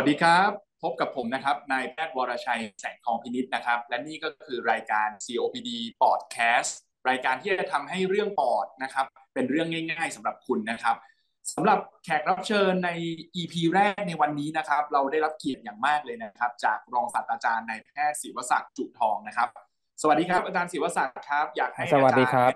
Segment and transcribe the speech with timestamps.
[0.00, 0.50] วัสดีครับ
[0.82, 5.70] พบกับผมนะครับนายแพทย์วรชัยแสงทองพินิษนะครับ และนี่ก็คือรายการ COPD
[6.02, 6.70] Podcast
[7.08, 10.96] รายการที่จะทำให้เรื่องปอดนะครับ เป็นเรื่องง่ายๆสำหรับคุณนะครับ
[11.54, 12.90] สำหรับแขกรับเชิญใน
[13.36, 19.48] EP แรกในวันนี้นะครับ เราได้รับเกียรติอย่างมากเลยนะครับ จากรองศาสตราจารย์นายแพทย์ศิวศักดิ์จุทองนะครับ
[20.02, 22.52] สวัสดีครับอาจารย์ศิวศักดิ์ครับ อยากให้อาจารย์สวัสดีครับ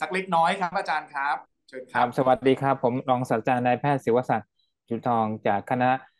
[0.00, 1.36] สักเล็กน้อยครับอาจารย์ครับ
[1.68, 4.48] เชิญคครัรับบสวัสดีครับ ผมรองศาสตราจารย์นายแพทย์ศิวศักดิ์
[4.88, 6.17] จุฑทองจากคณะเอ่อ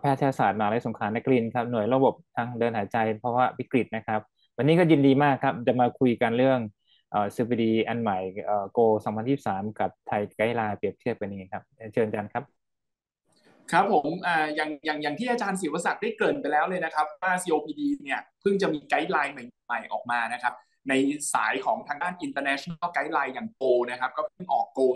[0.00, 4.20] แพทยศาสตร์มหาวิทยาลัยสงขลานครินทร์ครับหน่วยระบบทางเดินหายใจ และภาวะวิกฤตนะครับ
[4.56, 6.58] วันนี้ก็ยินดีมากครับ จะมาคุยกันเรื่อง
[7.10, 8.86] เอ่อ COPD อันใหม่เอ่อ GOLD
[9.32, 11.62] 2023 กับ Thai guideline เปรียบเทียบเป็นยังไงครับ
[11.92, 12.44] เชิญอาจารย์ครับ
[13.72, 20.54] ครับผมออย่างอย่างอย่างที่อาจารย์ศิวศักดิ์ได้เกริ่นไปแล้วเลยนะครับว่า COPD เนี่ยเพิ่งจะมี guideline ใหม่ๆออกมานะครับ
[20.88, 20.92] ใน
[21.34, 24.86] สายของทางด้าน international guideline อย่าง Go นะครับ ก็เพิ่งออก Go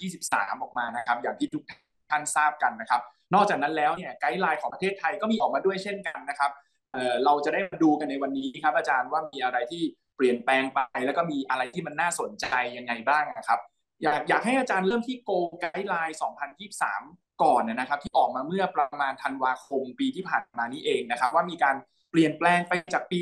[0.00, 1.64] 2023 ออกมานะครับ อย่างที่ทุก
[2.10, 3.00] ท่านทราบกันนะครับ
[3.34, 6.50] นอกจากนั้นแล้วเนี่ยไกด์ไลน์ของประเทศไทยก็มีออกมาด้วยเช่นกันนะครับ
[6.92, 9.82] เอ่อเราจะได้มาดูกันในวันนี้ครับอาจารย์ว่ามีอะไรที่
[10.16, 12.46] เปลี่ยนแปลงไป แล้วก็มีอะไรที่มันน่าสนใจ
[12.76, 13.60] ยังไงบ้างนะครับ
[14.02, 16.14] อยากอยากให้อาจารย์เริ่มที่ Go Guideline
[16.78, 21.76] 2023 ก่อนนะครับ ที่ออกมาเมื่อประมาณธันวาคมปีที่ผ่านมานี้เองนะครับ ว่ามีการ
[22.14, 23.18] เปลี่ยนแปลงไปจากปี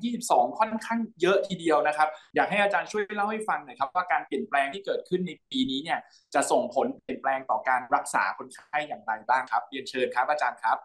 [0.00, 5.98] 2022 ค่อนข้างเยอะทีเดียวนะครับ อยากให้อาจารย์ช่วยเล่าให้ฟังหน่อยครับว่าการเปลี่ยนแปลงที่เกิดขึ้นในปีนี้เนี่ย
[6.34, 10.78] จะส่งผลเปลี่ยนแปลงต่อการรักษาคนไข้อย่างไรบ้างครับเรียนเชิญครับอาจารย์ครับ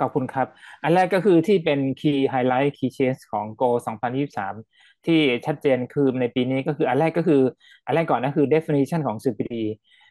[0.00, 0.46] ขอบคุณครับ
[0.82, 3.70] อันแรกก็คือที่เป็น Key Highlight Key Change ของ Go
[4.36, 7.42] 2023 ที่ชัดเจนคือในปีนี้ก็คืออันแรกก็คือ
[7.86, 9.54] อันแรกก่อนนะคือ definition ของ CPD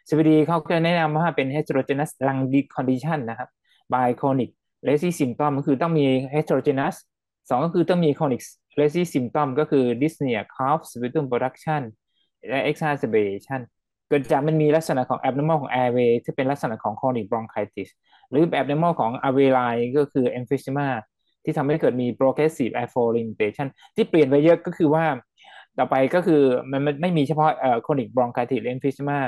[0.08, 2.42] CPD เขาก็แนะนำว่าเป็น heterogeneous lung
[2.76, 3.50] condition นะครับ
[3.94, 4.52] by chronic
[4.88, 6.96] lazy symptom ก็คือต้องมี heterogeneous
[7.50, 8.42] สองก็คือต้องมี chronic
[8.80, 11.82] lazy symptom ก็คือ dyspnea cough sputum production
[12.50, 13.62] และ exacerbation
[14.08, 17.90] เกิดจากมันมีลักษณะของ abnormal ของ airway ที่เป็นลักษณะของ chronic bronchitis
[18.30, 20.88] หรือ abnormal ของ alveoli ก็คือ emphysema
[21.44, 25.06] ที่ทำให้เกิดมี progressive airflow limitation ที่เปลี่ยนไปเยอะก็คือว่า
[25.80, 26.42] ต่อไปก็คือ
[26.72, 27.50] มันไม่มีเฉพาะ
[27.86, 29.20] chronic bronchitis emphysema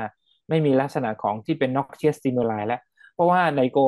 [0.50, 2.82] ไม่มีลักษณะของที่เป็น noxious stimuli แล้ว
[3.18, 3.84] เพราะว่าใน Go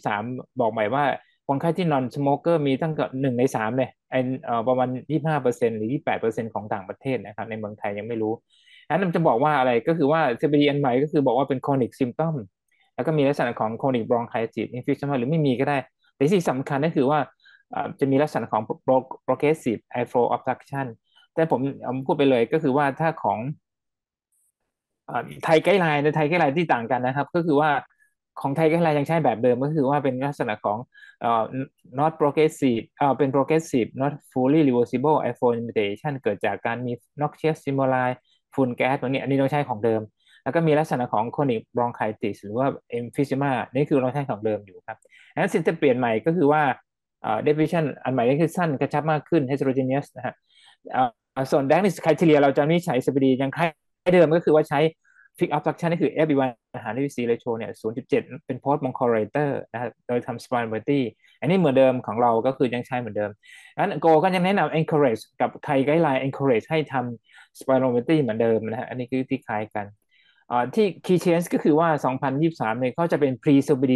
[0.00, 1.04] 2023 บอกใหม่ว่า
[1.48, 4.14] คนไข้ที่ non smoker มีตั้งแต่หนึ่งในสามเลยไอ
[4.44, 4.88] เออประมาณ
[5.32, 5.90] 25%หรือ
[6.22, 8.32] 28%ของต่างประเทศนะครับ ในเมืองไทยยังไม่รู้
[8.88, 12.34] อันนั้นจะบอกว่าอะไรก็คือว่า CPD อันใหม่ก็คือบอกว่าเป็น chronic symptom
[12.94, 15.78] แล้วก็มีลักษณะของ chronic bronchitis emphysema หรือไม่มีก็ได้
[16.14, 17.18] แต่ที่งสำคัญก็คือว่า
[18.00, 20.86] จะมีลักษณะของ pro- progressive airflow obstruction
[21.34, 21.60] แต่ผม
[22.06, 23.38] พูดไปเลยก็คือว่าถ้าของ
[25.44, 27.70] Thai guideline ใน Thai guideline ที่ต่างกันนะครับ ก็คือว่า
[28.40, 30.78] ของ Thai guideline ยังใช้แบบเดิมก็คือว่าเป็นลักษณะของ
[31.20, 31.44] เอ่อ
[31.98, 36.92] not progressive เอ่อเป็น progressive not fully reversible airflow limitation เกิดจากการมี
[37.22, 38.08] noxious stimuli
[38.54, 40.02] ฝุ่นแก๊สตรงนี้อันนี้เราใช้ของเดิม
[40.44, 42.66] แล้วก็มีลักษณะของ chronic bronchitis หรือว่า
[42.98, 44.98] emphysema นี่คือเราใช้ของเดิมอยู่ครับ
[45.32, 46.62] ดังนั้นสิ่งที่เปลี่ยนใหม่ก็คือว่า
[47.22, 50.34] เอ่อ definition อันใหม่ก็คือสั้นกระชับมากขึ้น heterogeneous นะฮะ
[50.92, 51.10] เอ่อ
[51.50, 53.70] ส่วน diagnosis criteria เราจะไม่ใช้ CPD ยังคล้าย
[54.14, 54.80] เดิมก็คือว่าใช้
[55.38, 56.50] fixed obstruction นี่คือ FB1
[56.84, 57.72] หารด้วย C ratio เนี่ย
[58.08, 61.00] 0.7 เป็น post bronchodilator นะฮะโดยทำ spirometry
[61.40, 63.30] อันนี้เหมือนเดิมของเราก็คือยังใช้เหมือนเดิม
[63.78, 69.86] งั้น Go ก็ยังแนะนำ encourage กับใครไกด์ไลน์ encourage ให้ทำ spirometry เหมือนเดิมนะฮะอันนี้คือที่คล้ายกัน
[70.50, 71.88] อ่าที่ key change ก็คือว่า
[72.34, 73.94] 2023 เนี่ยเขาจะเป็น pre CPD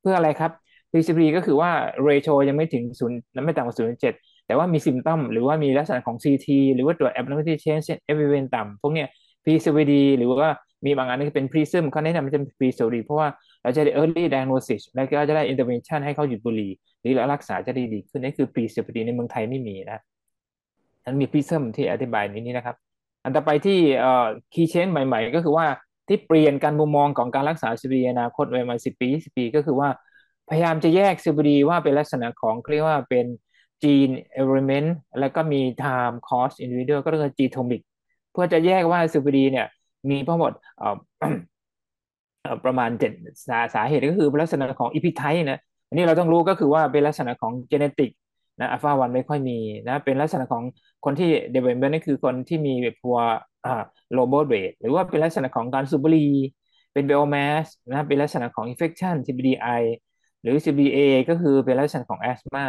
[0.00, 0.52] เพื่ออะไรครับ
[0.90, 1.70] pre CPD ก็คือว่า
[2.08, 9.08] ratio ยังไม่ถึง0ไม่ต่ำกว่า0.7 แต่ว่ามี symptom หรือว่ามีลักษณะของ CT หรือว่าตัว abnormality change เช่น FEV ต่ำพวกเนี้ย
[9.42, 10.50] pre CPD หรือว่า
[10.84, 13.28] มีบางอันนี่เป็น prism เขาแนะนำให้เป็น pre CPD เพราะว่า
[13.62, 20.00] เราจะได้ early diagnosis แล้วก็จะได้ intervention ให้เขาหยุดบุหรี่หรือรักษาจะด้ดีขึ้นนี่คือ pre CPD ในเมืองไทยไม่มีนะ
[21.04, 22.76] นั้นมี prism ที่อธิบายในนี้นะครับ
[23.24, 25.66] อันต่อไปที่เอ่อ key change ใหม่ ๆ ก็คือว่า
[26.08, 29.88] ที่เปลี่ยนการมุมมองของการรักษา CPD อนาคตไว้มา10ปี20ปี ก็คือว่า
[30.48, 33.26] พยายามจะแยก CPD ว่าเป็นลักษณะของเรียกว่าเป็น
[33.82, 34.88] gene element
[35.20, 37.82] แล้วก็มี time cost individual ก็เรียกว่า genomic
[38.32, 39.66] เพื่อจะแยกว่า CPD เนี่ย
[40.08, 40.52] มีทั้งหมด
[42.64, 43.12] ประมาณเจ็ด
[43.48, 45.58] สาสาเหตุก็คือลักษณะของ epitype นะ
[45.88, 48.10] อันนี้เราต้องรู้ก็คือว่าเป็นลักษณะของ genetic
[48.60, 50.62] นะอัลฟาวันไม่ค่อยมีนะเป็นลักษณะของ
[51.04, 53.18] คนที่ development นี่นคือคนที่มีพัว
[53.64, 53.82] อ่า
[54.16, 56.32] low birth weight หรือว่าเป็นลักษณะของการสูบบุหรี่
[56.92, 59.82] เป็น biomass นะเป็นลักษณะของ infection CBDI
[60.42, 60.98] หรือ CBDA
[61.28, 62.64] ก็คือเป็นลักษณะของ asthma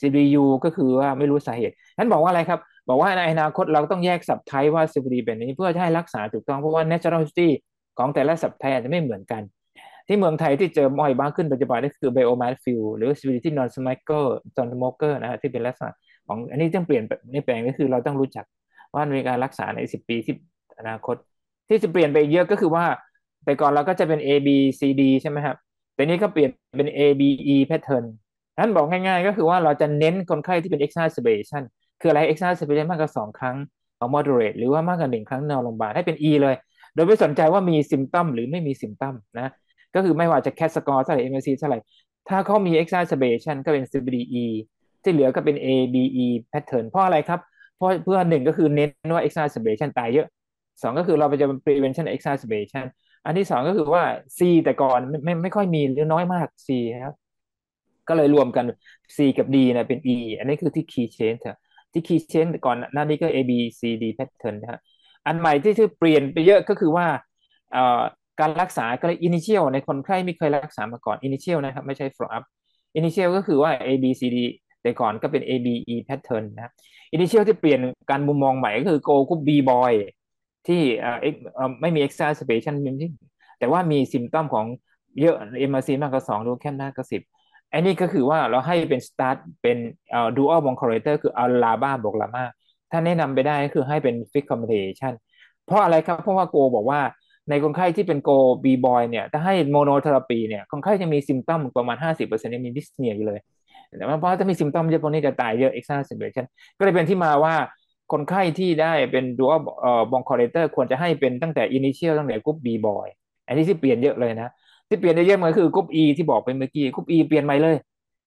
[0.00, 7.50] CBDU ก็คือว่าไม่รู้สาเหตุนั้นบอกว่าอะไรครับ บอกว่าในอนาคตเราต้องแยกสับไทว่า CBD เป็นนี้เพื่อให้รักษาถูกต้องเพราะว่า natural history
[7.98, 9.42] ของแต่ละสับไทอาจจะไม่เหมือนกัน
[10.08, 14.24] ที่เมืองไทยที่เจอบ่อยบ้างขึ้นปัจจุบันก็คือ biomass field หรือ CBD ที่ non smoker
[14.56, 15.90] non smoker นะฮะที่เป็นลักษณะ
[16.26, 18.44] ของอันนี้ต้องเปลี่ยนในแปลงก็คือเราต้องรู้จัก
[18.94, 20.34] ว่ามีการรักษาใน 10 ปีที่
[20.78, 21.16] อนาคต
[21.68, 22.84] ที่จะเปลี่ยนไปเยอะก็คือว่า
[23.44, 24.48] แต่ก่อนเราก็จะเป็น A B
[24.80, 25.56] C D ใช่ไหมครับ
[25.94, 28.04] แต่นี้ก็เปลี่ยนเป็น ABE pattern
[28.58, 31.62] นั้นบอกง่ายๆ ก็คือว่าเราจะเน้นคนไข้ที่เป็น exacerbation
[32.02, 33.56] คืออะไร exacerbation มากกว่าสองครั้ง
[33.98, 36.54] ของ moderate หรือว่ามากกว่าหนึ่งครั้งนอนโรงพยาบาลให้เป็น E เลย
[36.94, 39.48] โดยไม่สนใจว่ามี symptom หรือไม่มี symptom นะ
[39.94, 41.78] ก็คือไม่ว่าจะ CAT score เท่าไหร่ MAC เท่าไหร่
[42.28, 44.44] ถ้าเขามี exacerbation ก็เป็น CBDE
[45.02, 47.40] ที่เหลือก็เป็น ABE pattern เพราะอะไรครับ
[47.76, 50.26] เพราะเพื่อหนึ่งก็คือเน้นว่า exacerbation ตายเยอะ
[50.82, 52.84] สองก็คือเราไปจะ prevention exacerbation
[53.24, 54.04] อันที่สองก็คือว่า
[54.36, 56.68] C แต่ก่อนไม่ไม่ไม่ค่อยมีหรือน้อยมาก C
[57.04, 57.14] ครับ
[58.08, 58.64] ก็เลยรวมกัน
[59.16, 61.42] C กับ D นะเป็น E อันนี้คือที่ key change
[61.92, 64.80] ที่ key change ก่อนหน้านี้ก็ A B C D pattern นะฮะ
[65.26, 67.06] อันใหม่ที่ที่เปลี่ยนไปเยอะก็คือว่า
[68.40, 72.44] การรักษาก็เลย initial ในคนไข้ไม่เคยรักษามาก่อน initial นะครับไม่ใช่ follow up
[72.98, 74.38] initial ก็คือว่า A B C D
[74.82, 76.72] แต่ก่อนก็เป็น A B E pattern นะ
[77.14, 77.80] initial ที่เปลี่ยน
[78.10, 79.92] การมุมมองใหม่ก็คือ go กุ๊บ B boy
[80.66, 80.82] ที่
[81.80, 82.74] ไม่มี exacerbation
[83.58, 84.66] แต่ว่ามีซิมตอมของ
[85.20, 85.36] เยอะ
[85.70, 87.22] MRC มากกว่าสองดูแค่มากกว่าสิบ
[87.72, 89.78] อันนี้ก็คือว่าเราให้เป็น start เป็น
[90.36, 91.44] dual b o n c o r r e l a t o r คือเอา
[91.62, 92.44] LABA บวก LAMA
[92.90, 95.12] ถ้าแนะนำไปได้ก็คือให้เป็น fixed combination
[95.66, 97.00] เพราะอะไรครับ เพราะว่า GOLD บอกว่า
[97.50, 98.30] ในคนไข้ที่เป็น group
[98.64, 103.40] B boy เนี่ยถ้าให้ monotherapy เนี่ยคนไข้จะมี symptom ประมาณ 50%ยังมี dyspnea อยู่เลย
[103.98, 106.44] แต่ว่าเพราะถ้ามี symptom เยอะพวกนี้จะตายเยอะ exacerbation
[106.78, 107.54] ก็เลยเป็นที่มาว่า
[108.12, 113.08] คนไข้ที่ได้เป็น dual bronchodilator ควรจะให้เป็นตั้งแต่ initial ตั้งแต่ group B boy
[113.46, 114.50] อันนี้ที่เปลี่ยนเยอะเลยนะ
[114.92, 117.76] ที่เปลี่ยนเยอะๆมันคือกรุ๊ป E ที่บอกไปเมื่อกี้ group E เปลี่ยนใหม่เลย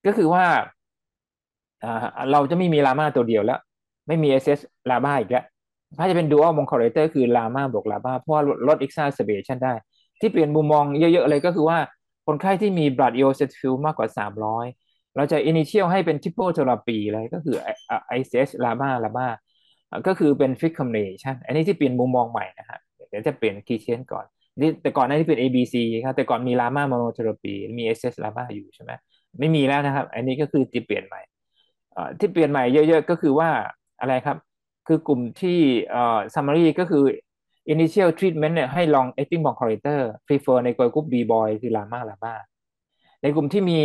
[0.05, 0.43] ก็คือว่า
[2.31, 3.59] เราจะไม่มีลาม่าตัวเดียวแล้ว
[4.07, 4.59] ไม่มี SS
[4.89, 5.45] ลามาอีกแล้ว
[5.97, 9.73] ถ้าจะเป็นดูอัลบองคอร์เรเตอร์คือลาม่าบวกลามาเพราะว่าลด exacerbation ได้
[10.19, 11.77] ที่เปลี่ยนมุมมองเยอะๆเลยก็คือว่า
[12.27, 17.55] คนไข้ที่มี blood eosinophil มากกว่า 300 เราจะ initial ให้เป็น triple therapy เลยก็คือ
[18.17, 19.27] ICS ลามาลามา
[20.07, 22.79] ก็คือเป็น fixed combination อันนี้ที่เปลี่ยนมุมมองใหม่นะฮะ
[23.09, 24.25] เดี๋ยวจะเปลี่ยน key change ก่อน
[24.59, 25.75] นี่แต่ก่อนหน้านี้เป็น ABC
[26.05, 28.91] ครับแต่ก่อนมีลามาโมโนเทอราปีมี SS ลามาอยู่ใช่ไหม
[29.39, 31.21] ไม่มีแล้วนะครับ อันนี้ก็คือที่เปลี่ยนใหม่
[32.19, 33.49] ที่เปลี่ยนใหม่เยอะ ๆ ก็คือว่า
[33.99, 34.37] อะไรครับ
[34.87, 35.59] คือกลุ่มที่
[36.33, 37.03] summary ก็คือ
[37.73, 42.33] initial treatment เนี่ยให้ long acting bronchodilator prefer ในกลุ่ม B boy คือ LABA LAMA
[43.21, 43.79] ในกลุ่มที่มี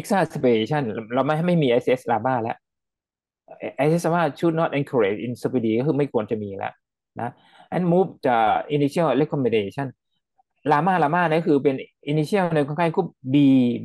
[0.00, 0.82] exacerbation
[1.14, 2.56] เราไม่ไม่มี SS ลามาแล้ว
[3.88, 6.72] SS ลามา should not encourage in COPD ก็คือไม่ควรจะมีแล้ว
[7.22, 7.30] นะ
[7.74, 8.36] and move จะ
[8.76, 9.86] initial recommendation
[10.72, 11.74] ลามาลามานี่คือเป็น
[12.12, 13.36] initial ในคนไข้กลุ่ม B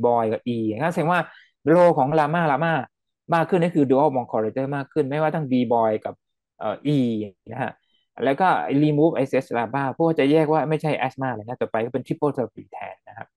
[0.06, 1.20] boy กับ E งั้นแสดงว่า
[1.68, 2.72] โลของลามาลามา
[3.34, 6.14] มากขึ้นนี่คือ dual bronchodilator มากขึ้น ไม่ว่าทั้ง B boy กับ
[6.58, 6.98] เอ่อ E
[7.52, 7.72] นะฮะ
[8.24, 8.48] แล้วก็
[8.82, 13.28] remove ICS ลาบ้าเพราะว่าจะแยกว่าไม่ใช่ asthma เลยนะ ต่อไปก็เป็น triple therapy แทนนะครับ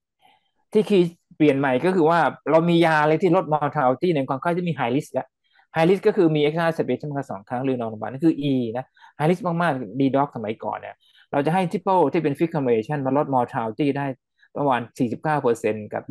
[0.74, 1.08] ที่คีย์
[1.38, 2.20] เปลี่ยนใหม่ก็คือว่า
[2.52, 5.28] เรามียาอะไรที่ลด mortality ในคนไข้ที่มี high risk แล้ว
[5.76, 8.86] High risk ก็คือมีเอ็กซ์ space จำนมาสองครั้งหรือนอนลงนนั่นคือ E นะ
[9.18, 10.96] High risk มากๆดีด็อกสมัยก่อนเนี่ย
[11.32, 14.06] เราจะให้ triple ที่เป็นฟิกคอ combination มาลดมอลทราวตี้ได้
[14.58, 14.82] ประมาณ
[15.38, 16.04] 49%กับ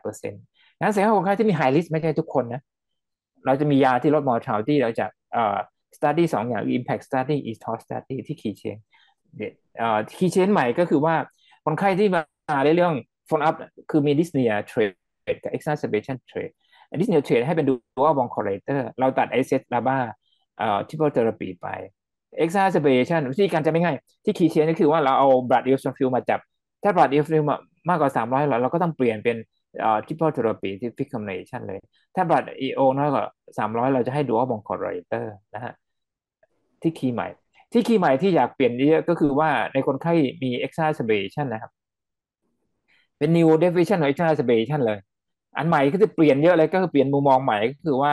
[0.00, 2.62] 28%นั้นแสดงว่าคนไข้ที่มี high risk ไม่ใช่ทุกคนนะ
[3.46, 5.56] เราจะมียาที่ลดมอลทราวตี้เราจะเอ่อ
[6.02, 8.78] ตัตี้สองอย่างอิม impact study ทอ o สตัตี้ที่ขีเชน
[9.78, 11.14] เอ่อขีเชนใหม่ก็คือว่า
[11.64, 12.22] คนไข้ที่มา
[12.64, 12.94] ในเรื่อง
[13.28, 13.56] follow up
[13.90, 14.78] คือมีดิสเนียเทร
[15.34, 16.50] ดกับ exacerbation นเทรด
[16.90, 19.98] อันนี้เรเทรดให้เป็นดูว่าบองคอร์เรเตอร์เราตัดไอเซตลาบ้า
[20.58, 21.66] เอ่อทิปเปิเทอราปีไป
[22.38, 26.40] เอ็กซ์ซาสเปชันวิธีการจะไม่ง่าย ที่คีย์เชนก็คือว่าเราเอาบรัดอิลสฟิลมาจับ
[26.82, 27.44] ถ้าบรัดอิลสฟิล
[27.88, 29.36] มากกว่าสามร้อยเราก็ต้องเปลี่ยนเป็น
[29.80, 31.78] เอ่อทิปเปิเทอราปีที่ฟิกคอมเนชันเลย
[32.14, 33.24] ถ้าบรัดอีโอน้อยกว่า
[33.58, 35.72] สามร้อยเราจะให้ดูว่าบองคอร์เรเตอร์นะฮะ
[36.82, 37.28] ที่คีย์ใหม่
[37.72, 40.12] ที่คีย์ใหม่ที่อยากเปลี่ยนเยอะก็คือว่าในคนไข้
[40.42, 41.72] มีเ exacerbation นนะครับ
[43.18, 44.98] เป็น new definition ของ exacerbation เลย
[45.56, 48.12] อันใหม่ก็จะเปลี่ยนเยอะเลยก็คือเปลี่ยนมุมมองใหม่ก็คือว่า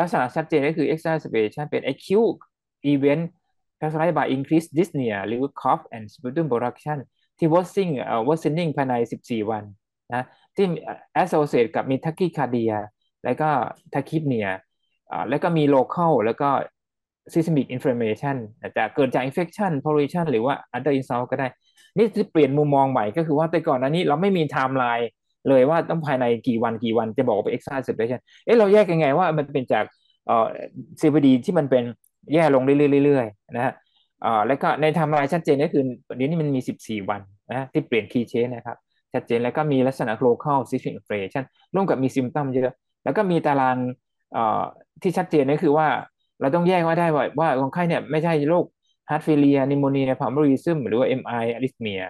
[0.00, 2.38] ลักษณะชัดเจนก็คือ exacerbation เป็น acute
[2.92, 3.24] event
[3.78, 6.98] characterized by increased dyspnea หรือ cough and sputum production
[7.38, 8.94] ที่ worsening เอ่อ worsening ภายใน
[9.24, 9.64] 14 วัน
[10.14, 10.24] นะ
[10.56, 10.66] ที่
[11.22, 12.76] associate กับมี tachycardia
[13.24, 13.48] แล้วก็
[13.94, 14.50] tachypnea
[15.30, 16.48] แล้วก็มี local แล้วก็
[17.32, 18.36] systemic inflammation
[18.76, 21.48] จะเกิดจาก infection pollution หรือว่า other insult ก็ได้
[21.96, 25.06] นี่ที่เปลี่ยนมุมมองใหม่ก็คือว่าแต่ก่อนอันนี้เราไม่มี timeline
[25.48, 29.84] เลยว่าต้องภายในกี่วันกี่วันจะบอกว่าเป็น exacerbation เอ๊ะเราแยกยังไงว่ามันเป็นจาก
[30.26, 30.46] เอ่อ
[31.00, 31.84] COPD ที่มันเป็น
[32.32, 33.72] แย่ลงเรื่อยๆนะฮะ
[34.24, 35.82] อ่าแล้วก็ในไทม์ไลน์ชัดเจนก็คือ
[36.16, 38.76] เดี๋ยวนี้มันมี 14 วันนะที่เปลี่ยน key change นะครับ
[39.14, 41.44] ชัดเจนแล้วก็มีลักษณะ local systemic inflammation
[41.74, 42.70] ร่วมกับมี symptom เยอะ
[43.04, 43.76] แล้วก็มีตาราง
[44.32, 44.62] เอ่อ
[45.02, 45.88] ที่ชัดเจนก็คือว่า
[46.40, 48.64] เราต้องแยกว่าได้ว่าว่าคนไข้เนี่ยไม่ใช่โรค
[49.08, 52.06] heart failure pneumonia palmarism หรือว่า MI arrhythmia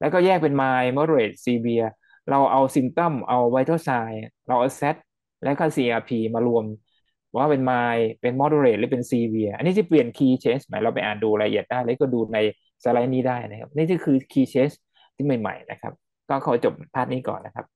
[0.00, 1.94] แล้วก็แยกเป็น mild moderate severe เร
[2.30, 4.14] เราเอา symptom เอา vital sign
[4.46, 4.96] เราเอา SAT
[5.44, 6.64] แล้วก็ CRP มารวม
[7.36, 12.38] ว่าเป็น mild เป็น moderate หรือเป็น severe อันนี้ที่เปลี่ยน key change หมายเราไปอ่านดูรายละเอียดได้แล้วก็ดูใน
[12.82, 14.74] สไลด์นี้ได้นะครับ นี่ก็คือ key change
[15.14, 15.92] ที่ใหม่ๆนะครับ
[16.28, 17.66] ก็ขอจบ part นี้ก่อนนะครับ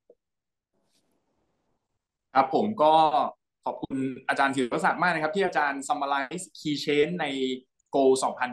[2.35, 2.93] ครับผมก็
[3.65, 7.27] ขอบคุณอาจารย์ศิรศักดิ์มากนะครับ ที่อาจารย์ summarize key change ใน
[7.95, 8.05] GOLD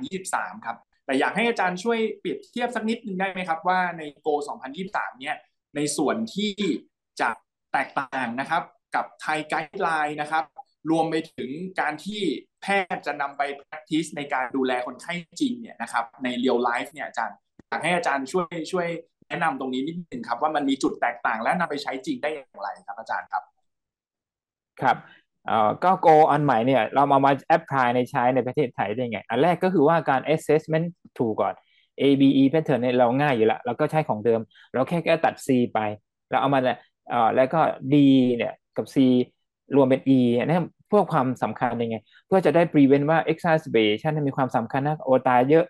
[0.07, 4.33] 2023 ครับ แต่อยากให้อาจารย์ช่วยเปรียบเทียบสักนิดนึงได้ไหมครับ ว่าใน Go
[4.77, 5.37] 2023 เนี่ย
[5.75, 6.51] ในส่วนที่
[7.21, 7.29] จะ
[7.73, 8.63] แตกต่างนะครับ
[8.95, 10.43] กับไทย guideline นะครับ
[10.91, 12.21] รวมไปถึงการที่
[12.61, 17.37] แพทย์จะนำไป practice ในการดูแลคนไข้จริงเนี่ยนะครับใน real life เนี่ยอาจารย์
[17.69, 18.87] อยากให้อาจารย์ช่วยช่วย
[19.27, 23.43] แนะนำตรงนี้นิดนึงครับ ว่ามันมีจุดแตกต่างและนำไปใช้จริงได้อย่างไรครับ อาจารย์ครับ
[24.81, 24.97] ครับ
[25.83, 31.53] ก็ Go อันใหม่เนี่ยเรามามาแอพพลายในใช้ในประเทศไทยได้ไง อันแรกก็คือว่าการ assessment tool ก่อน
[32.01, 34.39] ABE pattern เนี่ยเราง่ายอยู่แล้วเราก็ใช้ของเดิม
[34.73, 35.79] เราแค่แค่ตัด C ไป
[36.29, 36.59] แล้วเอามา
[37.09, 37.59] เอ่อแล้วก็
[37.91, 37.93] D
[38.37, 38.97] เนี่ยกับ C
[39.75, 41.95] รวมเป็น E เนี่ยพวกความสำคัญยังไง
[42.27, 45.65] เพื่อจะได้ prevent ว่า exacerbation มีความสำคัญนะโอตายเยอะ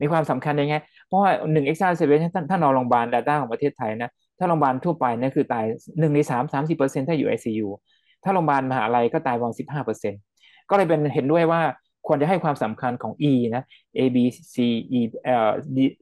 [0.00, 0.74] มีความสำคัญยังไง
[1.06, 5.64] เพราะว่าหนึ่ง exacerbation ถ้านอนโรงพยาบาล data ของประเทศไทยนะ ถ้าโรงพยาบาลทั่วไปนี่คือตาย
[6.00, 7.68] หนึ่งในสามสามสิบเปอร์เซ็นต์ถ้าอยู่ ICU
[8.24, 10.20] ถ้าโรงพยาบาลมหาลัยก็ตายประมาณสิบห้าเปอร์เซ็นต์
[10.70, 11.60] ก็เลยเป็นเห็นด้วยว่า
[12.08, 13.62] ควรจะให้ความสำคัญของ E นะ
[13.98, 14.16] A B
[14.54, 14.56] C
[14.98, 15.50] E เอ่อ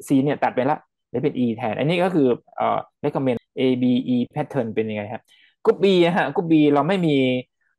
[0.06, 0.78] C เนี่ยตัดไปละ
[1.10, 3.84] ได้เป็น E แทน อันนี้ก็คือเอ่อ recommend A B
[4.14, 5.22] E pattern เป็นยังไงครับ
[5.64, 7.16] กรุ๊ป B นะฮะกรุ๊ป B เราไม่มี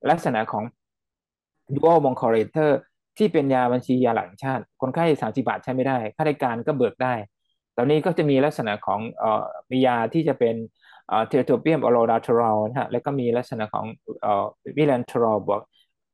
[0.09, 0.63] ลักษณะของ
[1.75, 2.69] dual m o n c o r a t o r
[3.17, 7.13] ที่เป็นยาบัญชียาหลักชาติ คนไข้สามสิบบาทใช้ไม่ได้ค่าราชการก็เบิกได้
[7.77, 10.55] ตอนนี้ก็จะมีลักษณะของเอ่อมียาที่จะเป็น
[11.07, 13.85] เอ่อ tiotropium olodaterol นะฮะแล้วก็มีลักษณะของ
[14.21, 14.45] เอ่อ
[14.77, 15.61] vilanterol บวก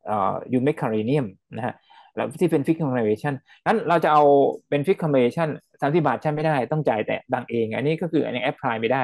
[0.08, 1.28] เอ่อ umeclidinium
[1.58, 1.74] นะฮะ
[2.16, 3.34] แล้วที่เป็น fixed combination
[3.68, 4.24] นั้นเราจะเอา
[4.70, 5.48] เป็น fixed combination
[5.82, 9.04] สามสิบบาทใช้ไม่ได้ต้องจ่ายตังค์เอง อันนี้ก็คืออันนี้ apply ไม่ได้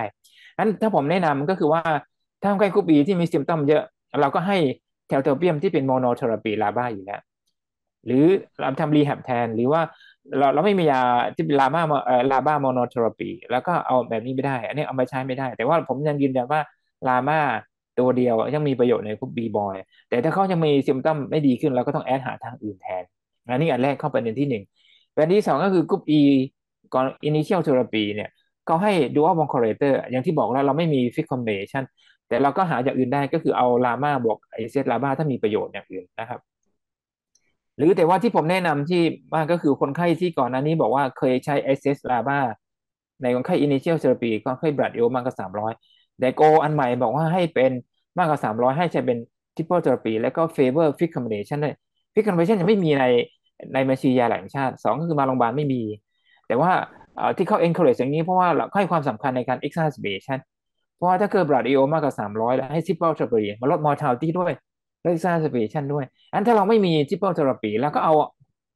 [0.60, 1.82] นั้นถ้าผมแนะนำก็คือว่า
[2.42, 3.84] ถ้าคนไข้ group B ที่มี symptom เยอะ
[4.22, 4.58] เราก็ให้
[5.08, 7.22] tiotropium ที่เป็น monotherapy LAMA อยู่แล้ว
[8.06, 8.25] หรือ
[8.60, 9.82] เราทำ rehab แทน หรือว่า
[10.38, 11.01] เราเราไม่มียา
[11.36, 16.62] ที่เป็น LABA เอ่อ LABA monotherapy แล้วก็เอาแบบนี้ไม่ได้ อันนี้เอามาใช้ไม่ได้ แต่ว่าผมยังยืนยันว่า
[17.08, 17.39] LABA
[18.00, 19.75] ตัวเดียวยังมีประโยชน์ใน group B อยู่
[20.10, 23.03] แต่ถ้าเขายังมี symptom ไม่ดีขึ้นเราก็ต้อง add หาทางอื่นแทน
[23.50, 24.63] อันนี้อันแรกเข้าประเด็นที่หนึ่ง
[25.15, 26.22] ประเด็นที่สองก็คือกรุ๊ป E
[26.94, 28.29] ก่อน initial therapy เนี่ย
[28.65, 31.84] เขาให้ dual b o n c o r a t o r อย่างที่บอกแล้วเราไม่มี fixed combination
[32.27, 36.39] แต่เราก็หาอย่างอื่นได้ก็คือเอาลามาบวกไอเซตลาบ้าถ้ามีประโยชน์อย่างอื่นนะครับ
[37.77, 39.01] หรือแต่ว่าที่ผมแนะนำที่
[39.34, 42.39] มากก็คือคนไข้ที่ก่อนหน้านี้บอกว่าเคยใช้ไอเซสลาบ้า
[43.22, 45.74] ในคนไข้ initial therapy ก็เคยบลัดเอลมากกว่าสามร้อย
[46.20, 47.72] แต่โกอันใหม่บอกว่าให้เป็น
[48.20, 49.18] มากกว่าสามร้อยให้ใช้เป็น
[49.56, 51.76] triple therapy แล้วก็ favor fixed combination ด้วย
[52.14, 53.06] fixed combination ยังไม่มีใน
[53.74, 55.82] ในบัญชียาแห่งชาติสองก็คือมาโรงพยาบาลไม่มี
[56.48, 56.72] แต่ว่า
[57.38, 60.40] ที่เขา encourage อย่างนี้เพราะว่าเราให้ความสำคัญในการ exacerbation
[60.96, 64.52] เพราะว่าถ้าเกิดบลัดเอโอมากกว่า300แล้วให้ triple therapy มาลด mortality ด้วย
[65.04, 68.14] ลด exacerbation ด้วยอันถ้าเราไม่มี triple therapy แล้วก็เอา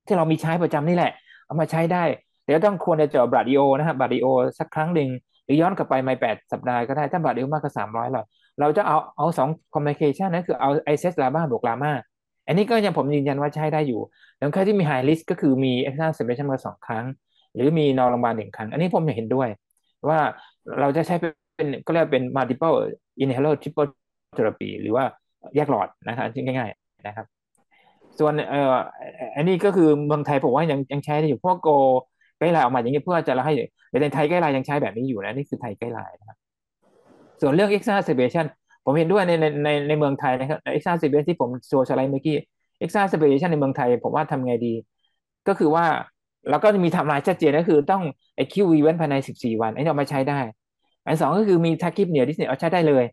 [0.08, 1.12] ที่เรามีใช้ประจำนี่แหละ
[1.46, 2.04] เอามาใช้ได้
[2.44, 4.28] แต่ต้องควรจะเจาะบลัดเอโอนะฮะบลัดเอโอ
[4.60, 5.10] สักครั้งหนึ่ง
[5.46, 8.26] หรือย้อนกลับไปไม่แปดสัปดาห์ก็ได้ถ้าบลัดเอโอมากกว่า300แล้ว
[8.60, 11.94] เราจะเอาเอาสอง communication นั่นคือเอาไอเซสลาบ้าบวกลามา
[12.48, 14.02] อันนี้ก็ยังผมยืนยันว่าใช้ได้อยู่
[14.38, 17.06] แล้วใครที่มี high risk ก็คือมี exacerbation มาสองครั้ง
[17.56, 19.50] หรือมีนอนโรงพยาบาลหนึ่งครั้ง อันนี้ผมเห็นด้วย
[20.10, 20.20] ว่า
[20.80, 22.78] เราจะใช้เป็นก็เรียกเป็น multiple
[23.24, 23.90] inhaler triple
[24.36, 25.04] therapy หรือว่า
[25.56, 27.26] แยกหลอดนะครับง่าย ๆนะครับ
[28.20, 28.74] ส่วนเอ่อ
[29.36, 31.70] อันนี้ก็คือเมืองไทยผมว่ายังยังใช้ได้อยู่พวกโก
[32.38, 33.54] ไกด์ไลน์ออกมาอย่างนี้เพื่อจะเราให้
[34.02, 36.38] ในไทย guideline ยังใช้แบบนี้อยู่นะนี่คือไทย guideline นะครับ
[37.42, 38.46] ส่วนเรื่อง exacerbation
[38.86, 42.38] ผมเห็นด้วยในในในในเมืองไทยนะครับ exacerbation ที่ผมโชว์สไลด์เมื่อกี้
[42.86, 44.74] exacerbation ในเมืองไทย ผมว่าทำไงดี
[45.48, 45.86] ก็คือว่า
[46.50, 48.04] เราก็จะมีทำลายชัดเจนก็คือต้อง
[48.36, 50.40] ไอ้ QV เว้นภายใน 14 วัน อันนี้เอามาใช้ได้
[51.06, 53.04] อันสองก็คือมี tachypnea dyspnea เอาใช้ได้เลย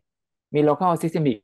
[0.53, 1.39] มี local systemic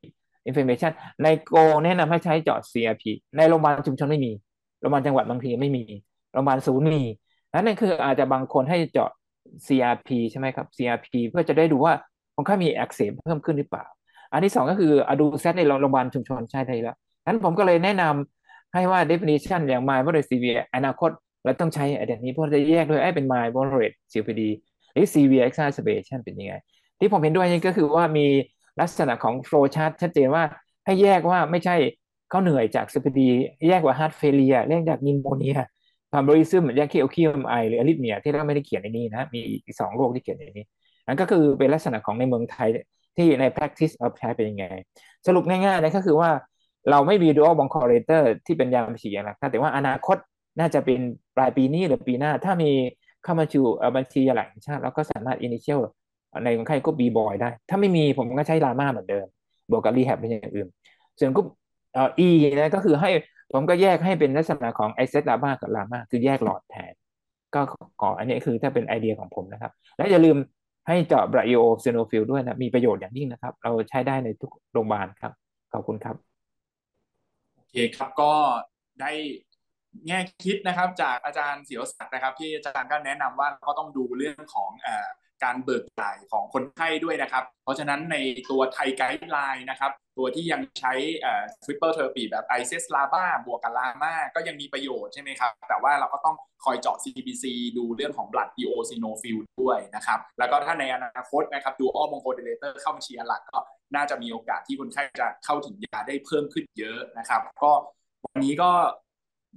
[0.48, 0.92] inflammation
[1.24, 1.54] ใน GOLD
[1.84, 3.04] แนะนำให้ใช้เจาะ CRP
[3.38, 4.32] ในโรงพยาบาลชุมชนไม่มี
[4.80, 5.84] โรงพยาบาลจังหวัดบางทีไม่มี
[6.32, 7.04] โรงพยาบาลศูนย์มี
[7.54, 9.10] นั่นคืออาจจะบางคนให้เจาะ
[9.66, 11.94] CRP ใช่ไหมครับ CRP เพื่อจะได้ดูว่า
[12.38, 13.86] คนไข้มีอักเสบเพิ่มขึ้นหรือเปล่า
[14.32, 21.10] อันที่สองก็คืออดูเซตในโรงพยาบาลชุมชนใช้ได้แล้วนั้นผมก็เลยแนะนำให้ว่า definition อย่าง mild moderate severe อนาคต
[21.44, 24.42] เราต้องใช้อันนี้เพื่อจะแยกเลยไอ้เป็น mild moderate COPD
[24.94, 26.54] หรือ severe exacerbation เป็นยังไง
[27.00, 28.26] ที่ผมเห็นด้วยนี่ก็คือว่ามี
[28.80, 30.44] ลักษณะของ flow chart ชัดเจนว่า
[30.86, 31.76] ให้แยกว่าไม่ใช่
[32.30, 33.22] เขาเหนื่อยจาก COPD
[33.70, 35.58] แยกว่า heart failure เรื่งจากนิโมเนีย
[36.12, 40.66] ความบริซึมแยกเคียวเคียมไอหรืออริทเมียที่เราไม่ได้เขียนในนี้นะ มีอีกสองโรคที่เขียนในนี้
[41.08, 42.70] นั่นก็คือเป็นลักษณะของในเมืองไทย
[43.18, 44.66] ที่ใน practice เอาใช้เป็นยังไง
[45.28, 46.30] สรุปง่ายๆนะก็คือว่า
[46.92, 50.18] เราไม่มี dual bronchodilator ที่เป็นยาบัญชีอย่างหลักแต่ว่าอนาคต
[50.60, 51.00] น่าจะเป็น
[51.38, 52.72] ปลายปีนี้หรือปีหน้า ถ้ามี
[53.24, 53.62] เข้ามาชู
[53.96, 55.82] บัญชีหลักชาติแล้วก็สามารถ initial
[56.44, 59.26] ในคนไข้ group B ก่อยได้ ถ้าไม่มีผมก็ใช้ LAMA เหมือนเดิม
[59.72, 60.68] บวกกับ rehab เป็นอย่างอื่น
[61.20, 61.48] ส่วนกรุ๊ป
[61.94, 63.10] เอ่อ E นะก็คือให้
[63.54, 66.94] ผมก็แยกให้เป็นลักษณะของ ICS LABA กับ LAMA คือแยกหลอดแทน
[67.56, 67.62] ก็
[68.02, 70.38] ขออันนี้คือถ้าเป็นไอเดียของผมนะครับ และอย่าลืม
[70.88, 75.34] ให้เจาะ blood eosinophil ด้วยนะ มีประโยชน์อย่างยิ่งนะครับ เราใช้ได้ในทุกโรงพยาบาลครับ
[75.74, 76.16] ขอบคุณครับ
[77.56, 78.34] โอเคครับก็
[79.02, 79.12] ได้
[80.08, 84.88] แง่คิดนะครับ จากอาจารย์เสียวศักดิ์นะครับ ที่อาจารย์ก็แนะนำว่าก็ต้องดูเรื่องของอ
[85.44, 88.18] การเบิกจ่ายของคนไข้ด้วยนะครับ เพราะฉะนั้นใน
[88.52, 90.94] ตัวไทย guideline นะครับ ตัวที่ยังใช้
[91.64, 97.46] triple therapy แบบ ICS LABA บวกกับ LAMA ก็ยังมีประโยชน์ใช่ไหมครับ แต่ว่าเราก็ต้องคอยเจาะ CBC
[97.78, 103.60] ดูเรื่องของ blood eosinophil ด้วยนะครับ แล้วก็ถ้าในอนาคตนะครับ dual bronchodilator เข้าบัญชีหลักก็
[103.96, 107.72] น่าจะมีโอกาสที่คนไข้จะเข้าถึงยาได้เพิ่มขึ้นเยอะนะครับ ก็
[108.26, 108.72] วันนี้ก็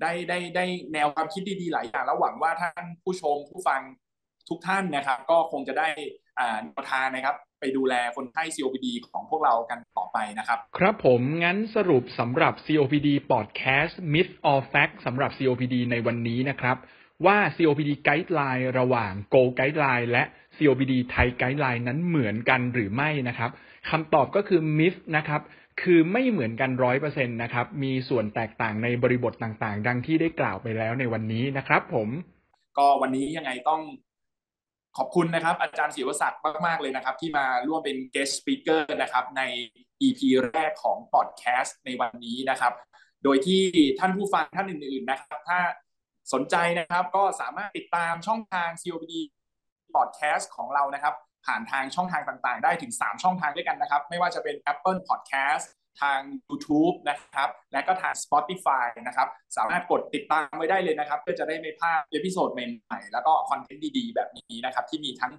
[0.03, 3.81] ได้ได้ได้แนวความคิดดีๆหลายอย่างแล้วหวังว่าท่านผู้ชมผู้ฟัง
[4.49, 5.89] ทุกท่านนะครับ ก็คงจะได้
[6.39, 16.77] อ่าแนวทางนะครับ ไปดูแลคนไข้ COPD ของพวกเรากันต่อไปนะครับ ครับผมงั้นสรุปสำหรับ COPD Podcast Myth or Fact สำหรับ COPD ในวันนี้นะครับ
[17.27, 20.25] ว่า COPD Guideline ระหว่าง Go Guideline และ
[20.57, 23.51] COPD Thai Guideline นั้นเหมือนกันหรือไม่นะครับ
[23.91, 25.41] คำตอบก็คือ Myth นะครับ
[25.83, 32.09] คือไม่เหมือนกันร้อยเปอร์เซ็นต์นะครับ มีส่วนแตกต่างในบริบทต่างๆ ดังที่ได้กล่าวไปแล้วในวันนี้นะครับผม
[32.79, 33.81] ก็วันนี้ยังไงต้อง
[34.99, 39.43] ขอบคุณนะครับ อาจารย์ศิวศักดิ์มาก ๆ เลยนะครับ ที่มาร่วมเป็น guest speaker นะครับ ใน
[40.03, 40.21] EP
[40.53, 42.73] แรกของ podcast ในวันนี้นะครับ
[43.25, 43.63] โดยที่
[43.99, 45.59] ท่านผู้ฟังท่านอื่น ๆ นะครับ ถ้า
[46.33, 49.15] สนใจนะครับก็สามารถติดตามช่องทาง COPD
[49.95, 51.15] podcast ของเรานะครับ
[51.47, 55.67] ผ่านทางช่องทางต่างๆ ได้ถึง 3 ช่องทางด้วยกันนะครับ ไม่ว่าจะเป็น Apple Podcast
[56.03, 65.33] ทาง YouTube นะครับ และก็ทาง Spotify นะครับ สามารถกดติดตามไว้ได้เลยนะครับ เพื่อจะได้ไม่พลาด episode ใหม่ๆ แล้วก็ content ดีๆ แบบนี้นะครับ ที่มีทั้ง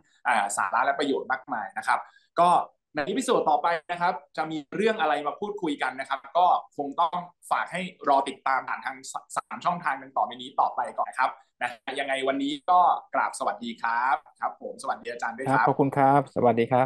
[0.58, 2.00] สาระและประโยชน์มากมายนะครับ
[2.39, 2.50] ก็
[2.96, 7.20] ใน episode ต่อไปนะครับ จะมีเรื่องอะไรมาพูดคุยกันนะครับ ก็คงต้อง
[7.51, 8.98] ฝากให้รอติดตามผ่านทาง
[9.36, 11.29] สามช่องทางกันต่อไปนี้ต่อไปก่อนครับ
[11.61, 12.79] นะยังไงวันนี้ก็
[13.14, 16.83] กราบสวัสดีครับครับ ผมสวัสดีอาจารย์ด้วยครับขอบคุณครับ สวัสดีครั